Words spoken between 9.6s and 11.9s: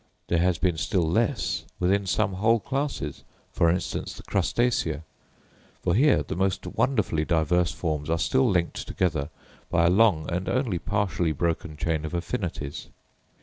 by a long and only partially broken